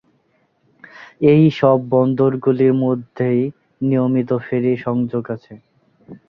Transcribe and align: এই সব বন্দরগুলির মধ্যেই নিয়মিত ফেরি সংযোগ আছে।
এই 1.31 1.43
সব 1.59 1.77
বন্দরগুলির 1.91 2.73
মধ্যেই 2.83 3.41
নিয়মিত 3.81 4.29
ফেরি 4.45 4.73
সংযোগ 4.85 5.23
আছে। 5.35 5.53